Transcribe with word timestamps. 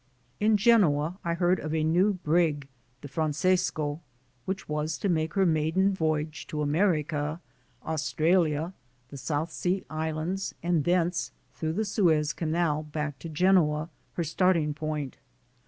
In 0.39 0.57
Genoa 0.57 1.19
I 1.23 1.35
heard 1.35 1.59
of 1.59 1.75
a 1.75 1.83
new 1.83 2.13
brig, 2.13 2.67
the 3.01 3.07
Fran 3.07 3.33
cesco, 3.33 3.99
which 4.45 4.67
was 4.67 4.97
to 4.97 5.07
make 5.09 5.35
her 5.35 5.45
maiden 5.45 5.93
voyage 5.93 6.47
to 6.47 6.63
America, 6.63 7.39
Australia, 7.85 8.73
the 9.09 9.17
South 9.17 9.51
Sea 9.51 9.83
Islands 9.91 10.55
and 10.63 10.85
thence 10.85 11.31
through 11.53 11.73
the 11.73 11.85
Suez 11.85 12.33
Canal 12.33 12.81
back 12.81 13.19
to 13.19 13.29
Genoa, 13.29 13.91
her 14.13 14.23
starting 14.23 14.73
point. 14.73 15.17